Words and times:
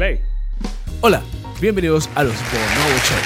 Play. 0.00 0.18
Hola, 1.02 1.20
bienvenidos 1.60 2.08
a 2.14 2.24
los 2.24 2.32
Bonobo 2.34 2.98
Show. 3.04 3.18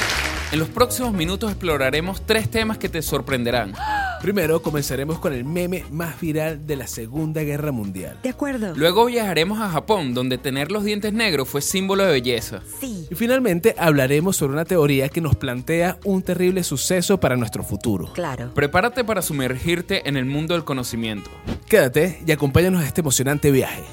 En 0.50 0.58
los 0.58 0.68
próximos 0.68 1.12
minutos 1.12 1.52
exploraremos 1.52 2.26
tres 2.26 2.50
temas 2.50 2.78
que 2.78 2.88
te 2.88 3.00
sorprenderán. 3.00 3.74
Primero 4.20 4.60
comenzaremos 4.60 5.20
con 5.20 5.32
el 5.32 5.44
meme 5.44 5.84
más 5.92 6.20
viral 6.20 6.66
de 6.66 6.74
la 6.74 6.88
Segunda 6.88 7.44
Guerra 7.44 7.70
Mundial. 7.70 8.18
De 8.24 8.30
acuerdo. 8.30 8.74
Luego 8.74 9.04
viajaremos 9.04 9.60
a 9.60 9.70
Japón, 9.70 10.14
donde 10.14 10.36
tener 10.36 10.72
los 10.72 10.82
dientes 10.82 11.12
negros 11.12 11.48
fue 11.48 11.62
símbolo 11.62 12.04
de 12.06 12.10
belleza. 12.10 12.62
Sí. 12.80 13.06
Y 13.08 13.14
finalmente 13.14 13.76
hablaremos 13.78 14.36
sobre 14.36 14.54
una 14.54 14.64
teoría 14.64 15.08
que 15.08 15.20
nos 15.20 15.36
plantea 15.36 15.98
un 16.02 16.22
terrible 16.22 16.64
suceso 16.64 17.20
para 17.20 17.36
nuestro 17.36 17.62
futuro. 17.62 18.12
Claro. 18.14 18.52
Prepárate 18.52 19.04
para 19.04 19.22
sumergirte 19.22 20.08
en 20.08 20.16
el 20.16 20.24
mundo 20.24 20.54
del 20.54 20.64
conocimiento. 20.64 21.30
Quédate 21.68 22.20
y 22.26 22.32
acompáñanos 22.32 22.82
a 22.82 22.86
este 22.88 23.00
emocionante 23.00 23.52
viaje. 23.52 23.84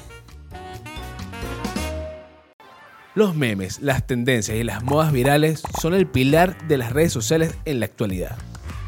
Los 3.14 3.36
memes, 3.36 3.82
las 3.82 4.06
tendencias 4.06 4.56
y 4.56 4.64
las 4.64 4.82
modas 4.82 5.12
virales 5.12 5.62
son 5.78 5.92
el 5.92 6.06
pilar 6.06 6.56
de 6.66 6.78
las 6.78 6.94
redes 6.94 7.12
sociales 7.12 7.54
en 7.66 7.78
la 7.78 7.84
actualidad. 7.84 8.38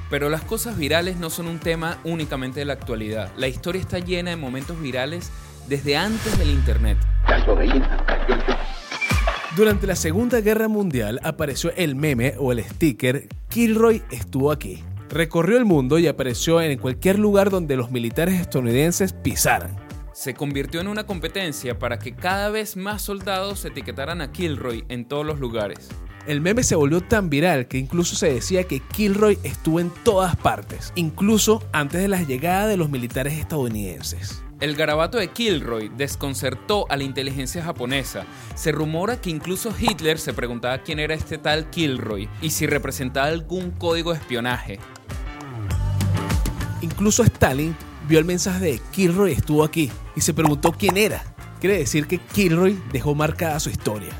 Pero 0.08 0.30
las 0.30 0.40
cosas 0.40 0.78
virales 0.78 1.18
no 1.18 1.28
son 1.28 1.46
un 1.46 1.58
tema 1.58 1.98
únicamente 2.04 2.60
de 2.60 2.64
la 2.64 2.72
actualidad. 2.72 3.30
La 3.36 3.48
historia 3.48 3.82
está 3.82 3.98
llena 3.98 4.30
de 4.30 4.36
momentos 4.36 4.80
virales 4.80 5.30
desde 5.68 5.98
antes 5.98 6.38
del 6.38 6.48
Internet. 6.48 6.96
Durante 9.56 9.86
la 9.86 9.94
Segunda 9.94 10.40
Guerra 10.40 10.68
Mundial 10.68 11.20
apareció 11.22 11.70
el 11.76 11.94
meme 11.94 12.32
o 12.38 12.50
el 12.50 12.64
sticker 12.64 13.28
Kilroy 13.50 14.04
estuvo 14.10 14.50
aquí. 14.50 14.82
Recorrió 15.10 15.58
el 15.58 15.66
mundo 15.66 15.98
y 15.98 16.06
apareció 16.06 16.62
en 16.62 16.78
cualquier 16.78 17.18
lugar 17.18 17.50
donde 17.50 17.76
los 17.76 17.90
militares 17.90 18.40
estadounidenses 18.40 19.12
pisaran. 19.12 19.83
Se 20.14 20.32
convirtió 20.32 20.80
en 20.80 20.86
una 20.86 21.06
competencia 21.06 21.76
para 21.76 21.98
que 21.98 22.14
cada 22.14 22.48
vez 22.48 22.76
más 22.76 23.02
soldados 23.02 23.64
etiquetaran 23.64 24.20
a 24.20 24.30
Kilroy 24.30 24.84
en 24.88 25.06
todos 25.06 25.26
los 25.26 25.40
lugares. 25.40 25.88
El 26.28 26.40
meme 26.40 26.62
se 26.62 26.76
volvió 26.76 27.00
tan 27.00 27.28
viral 27.28 27.66
que 27.66 27.78
incluso 27.78 28.14
se 28.14 28.32
decía 28.32 28.62
que 28.62 28.78
Kilroy 28.78 29.40
estuvo 29.42 29.80
en 29.80 29.90
todas 30.04 30.36
partes, 30.36 30.92
incluso 30.94 31.64
antes 31.72 32.00
de 32.00 32.06
la 32.06 32.22
llegada 32.22 32.68
de 32.68 32.76
los 32.76 32.90
militares 32.90 33.32
estadounidenses. 33.32 34.40
El 34.60 34.76
garabato 34.76 35.18
de 35.18 35.32
Kilroy 35.32 35.90
desconcertó 35.96 36.86
a 36.90 36.96
la 36.96 37.02
inteligencia 37.02 37.64
japonesa. 37.64 38.24
Se 38.54 38.70
rumora 38.70 39.20
que 39.20 39.30
incluso 39.30 39.74
Hitler 39.76 40.20
se 40.20 40.32
preguntaba 40.32 40.78
quién 40.78 41.00
era 41.00 41.14
este 41.14 41.38
tal 41.38 41.70
Kilroy 41.70 42.28
y 42.40 42.50
si 42.50 42.68
representaba 42.68 43.26
algún 43.26 43.72
código 43.72 44.12
de 44.12 44.20
espionaje. 44.20 44.78
Incluso 46.82 47.24
Stalin 47.24 47.74
vio 48.08 48.18
el 48.18 48.24
mensaje 48.24 48.64
de 48.64 48.80
Kilroy 48.92 49.32
estuvo 49.32 49.64
aquí 49.64 49.90
y 50.16 50.20
se 50.20 50.34
preguntó 50.34 50.72
quién 50.72 50.96
era. 50.96 51.22
Quiere 51.60 51.78
decir 51.78 52.06
que 52.06 52.18
Kilroy 52.18 52.78
dejó 52.92 53.14
marcada 53.14 53.58
su 53.60 53.70
historia. 53.70 54.12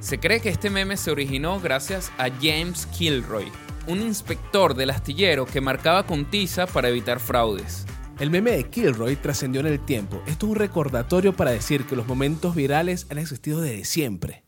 Se 0.00 0.18
cree 0.18 0.40
que 0.40 0.48
este 0.48 0.70
meme 0.70 0.96
se 0.96 1.10
originó 1.10 1.60
gracias 1.60 2.10
a 2.18 2.28
James 2.28 2.86
Kilroy, 2.86 3.46
un 3.86 4.00
inspector 4.00 4.74
del 4.74 4.90
astillero 4.90 5.46
que 5.46 5.60
marcaba 5.60 6.04
con 6.06 6.24
tiza 6.24 6.66
para 6.66 6.88
evitar 6.88 7.20
fraudes. 7.20 7.86
El 8.18 8.30
meme 8.30 8.52
de 8.52 8.64
Kilroy 8.64 9.16
trascendió 9.16 9.60
en 9.60 9.68
el 9.68 9.80
tiempo. 9.80 10.22
Esto 10.26 10.46
es 10.46 10.50
un 10.50 10.56
recordatorio 10.56 11.32
para 11.32 11.52
decir 11.52 11.84
que 11.84 11.96
los 11.96 12.06
momentos 12.06 12.54
virales 12.54 13.06
han 13.10 13.18
existido 13.18 13.60
desde 13.60 13.84
siempre. 13.84 14.44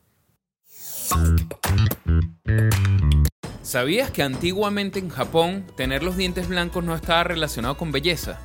¿Sabías 3.75 4.13
que 4.13 4.23
antiguamente 4.23 5.01
en 5.01 5.09
Japón 5.09 5.67
tener 5.75 6.05
los 6.05 6.17
dientes 6.17 6.47
blancos 6.47 6.85
no 6.85 6.95
estaba 6.95 7.25
relacionado 7.25 7.77
con 7.77 7.91
belleza? 7.91 8.39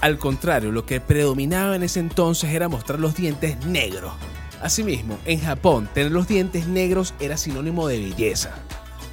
Al 0.00 0.18
contrario, 0.18 0.72
lo 0.72 0.84
que 0.84 1.00
predominaba 1.00 1.76
en 1.76 1.84
ese 1.84 2.00
entonces 2.00 2.50
era 2.50 2.68
mostrar 2.68 2.98
los 2.98 3.14
dientes 3.14 3.64
negros. 3.64 4.12
Asimismo, 4.60 5.20
en 5.24 5.38
Japón, 5.38 5.88
tener 5.94 6.10
los 6.10 6.26
dientes 6.26 6.66
negros 6.66 7.14
era 7.20 7.36
sinónimo 7.36 7.86
de 7.86 8.00
belleza. 8.00 8.50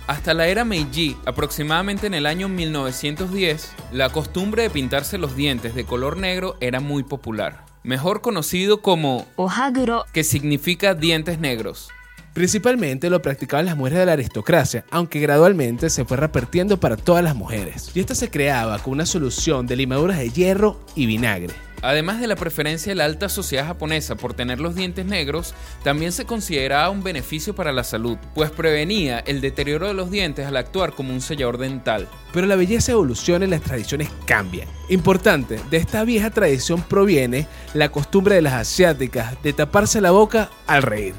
Hasta 0.08 0.34
la 0.34 0.48
era 0.48 0.66
Meiji, 0.66 1.16
aproximadamente 1.28 2.08
en 2.08 2.16
el 2.16 2.26
año 2.26 2.50
1910, 2.50 3.72
la 3.92 4.10
costumbre 4.10 4.64
de 4.64 4.72
pintarse 4.72 5.20
los 5.20 5.36
dientes 5.36 5.76
de 5.76 5.86
color 5.86 6.18
negro 6.18 6.58
era 6.62 6.80
muy 6.80 7.04
popular, 7.04 7.64
mejor 7.84 8.22
conocido 8.22 8.82
como 8.82 9.28
Ohaguro. 9.36 10.06
que 10.14 10.24
significa 10.24 10.96
dientes 10.96 11.38
negros. 11.38 11.92
Principalmente 12.40 13.10
lo 13.10 13.22
practicaban 13.22 13.66
las 13.66 13.76
mujeres 13.76 14.00
de 14.00 14.06
la 14.06 14.14
aristocracia, 14.14 14.86
aunque 14.92 15.20
gradualmente 15.20 15.90
se 15.90 16.06
fue 16.06 16.16
repartiendo 16.16 16.80
para 16.80 16.96
todas 16.96 17.22
las 17.22 17.36
mujeres. 17.36 17.92
Y 17.94 18.00
esto 18.00 18.16
se 18.16 18.32
creaba 18.32 18.80
con 18.80 18.94
una 18.94 19.06
solución 19.06 19.68
de 19.68 19.76
limaduras 19.76 20.20
de 20.20 20.30
hierro 20.30 20.80
y 20.96 21.06
vinagre. 21.06 21.54
Además 21.82 22.22
de 22.22 22.28
la 22.28 22.38
preferencia 22.38 22.92
de 22.92 22.96
la 22.96 23.04
alta 23.04 23.28
sociedad 23.28 23.66
japonesa 23.66 24.16
por 24.16 24.36
tener 24.36 24.62
los 24.62 24.74
dientes 24.74 25.06
negros, 25.06 25.54
también 25.84 26.14
se 26.14 26.24
consideraba 26.24 26.90
un 26.90 27.04
beneficio 27.04 27.54
para 27.54 27.74
la 27.74 27.84
salud, 27.84 28.18
pues 28.34 28.52
prevenía 28.52 29.20
el 29.20 29.42
deterioro 29.42 29.88
de 29.88 29.94
los 29.94 30.10
dientes 30.10 30.48
al 30.48 30.56
actuar 30.56 30.94
como 30.94 31.12
un 31.14 31.20
sellador 31.20 31.58
dental. 31.58 32.08
Pero 32.32 32.48
la 32.48 32.56
belleza 32.56 32.94
evoluciona 32.94 33.48
y 33.48 33.50
las 33.50 33.64
tradiciones 33.64 34.12
cambian. 34.24 34.70
Importante, 34.88 35.60
de 35.70 35.76
esta 35.76 36.06
vieja 36.06 36.30
tradición 36.30 36.82
proviene 36.84 37.48
la 37.74 37.90
costumbre 37.90 38.36
de 38.36 38.44
las 38.44 38.54
asiáticas 38.54 39.36
de 39.44 39.52
taparse 39.52 40.00
la 40.00 40.12
boca 40.12 40.50
al 40.68 40.84
reír. 40.84 41.16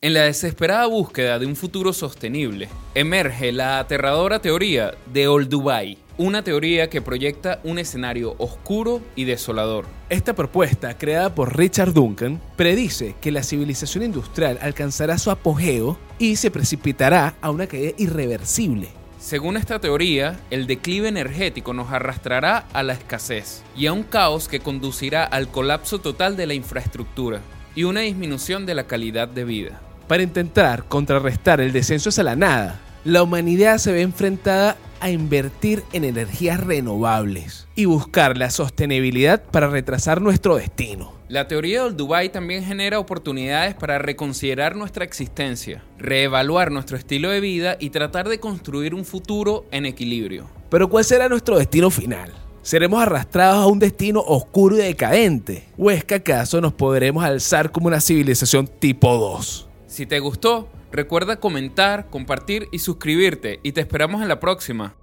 En 0.00 0.14
la 0.14 0.22
desesperada 0.22 0.86
búsqueda 0.86 1.38
de 1.38 1.46
un 1.46 1.54
futuro 1.54 1.92
sostenible, 1.92 2.68
emerge 2.96 3.52
la 3.52 3.78
aterradora 3.78 4.42
teoría 4.42 4.94
de 5.12 5.28
Old 5.28 5.48
Dubai, 5.48 5.98
una 6.18 6.42
teoría 6.42 6.90
que 6.90 7.00
proyecta 7.00 7.60
un 7.62 7.78
escenario 7.78 8.34
oscuro 8.38 9.00
y 9.14 9.24
desolador. 9.24 9.86
Esta 10.08 10.34
propuesta, 10.34 10.98
creada 10.98 11.32
por 11.32 11.56
Richard 11.56 11.92
Duncan, 11.92 12.40
predice 12.56 13.14
que 13.20 13.30
la 13.30 13.44
civilización 13.44 14.02
industrial 14.02 14.58
alcanzará 14.60 15.16
su 15.18 15.30
apogeo 15.30 15.96
y 16.18 16.34
se 16.34 16.50
precipitará 16.50 17.36
a 17.40 17.50
una 17.50 17.68
caída 17.68 17.92
irreversible. 17.98 19.01
Según 19.22 19.56
esta 19.56 19.78
teoría, 19.78 20.40
el 20.50 20.66
declive 20.66 21.06
energético 21.06 21.72
nos 21.72 21.92
arrastrará 21.92 22.64
a 22.72 22.82
la 22.82 22.94
escasez 22.94 23.62
y 23.76 23.86
a 23.86 23.92
un 23.92 24.02
caos 24.02 24.48
que 24.48 24.58
conducirá 24.58 25.22
al 25.22 25.46
colapso 25.46 26.00
total 26.00 26.36
de 26.36 26.48
la 26.48 26.54
infraestructura 26.54 27.40
y 27.76 27.84
una 27.84 28.00
disminución 28.00 28.66
de 28.66 28.74
la 28.74 28.88
calidad 28.88 29.28
de 29.28 29.44
vida. 29.44 29.80
Para 30.08 30.24
intentar 30.24 30.86
contrarrestar 30.88 31.60
el 31.60 31.70
descenso 31.70 32.08
hacia 32.08 32.24
la 32.24 32.34
nada, 32.34 32.80
la 33.04 33.22
humanidad 33.22 33.78
se 33.78 33.92
ve 33.92 34.02
enfrentada 34.02 34.76
a 35.02 35.10
invertir 35.10 35.82
en 35.92 36.04
energías 36.04 36.60
renovables 36.60 37.66
y 37.74 37.86
buscar 37.86 38.38
la 38.38 38.50
sostenibilidad 38.50 39.42
para 39.42 39.68
retrasar 39.68 40.22
nuestro 40.22 40.56
destino. 40.56 41.12
La 41.28 41.48
teoría 41.48 41.84
del 41.84 41.96
Dubai 41.96 42.30
también 42.30 42.64
genera 42.64 42.98
oportunidades 42.98 43.74
para 43.74 43.98
reconsiderar 43.98 44.76
nuestra 44.76 45.04
existencia, 45.04 45.82
reevaluar 45.98 46.70
nuestro 46.70 46.96
estilo 46.96 47.30
de 47.30 47.40
vida 47.40 47.76
y 47.80 47.90
tratar 47.90 48.28
de 48.28 48.38
construir 48.38 48.94
un 48.94 49.04
futuro 49.04 49.64
en 49.72 49.86
equilibrio. 49.86 50.46
Pero 50.70 50.88
¿cuál 50.88 51.04
será 51.04 51.28
nuestro 51.28 51.58
destino 51.58 51.90
final? 51.90 52.32
¿Seremos 52.62 53.02
arrastrados 53.02 53.64
a 53.64 53.66
un 53.66 53.80
destino 53.80 54.20
oscuro 54.20 54.76
y 54.76 54.82
decadente? 54.82 55.64
¿O 55.76 55.90
es 55.90 56.04
que 56.04 56.14
acaso 56.14 56.60
nos 56.60 56.74
podremos 56.74 57.24
alzar 57.24 57.72
como 57.72 57.88
una 57.88 58.00
civilización 58.00 58.68
tipo 58.68 59.12
2? 59.16 59.68
Si 59.88 60.06
te 60.06 60.20
gustó, 60.20 60.68
recuerda 60.92 61.40
comentar, 61.40 62.08
compartir 62.10 62.68
y 62.70 62.78
suscribirte 62.78 63.60
y 63.62 63.72
te 63.72 63.80
esperamos 63.80 64.22
en 64.22 64.28
la 64.28 64.40
próxima. 64.40 64.94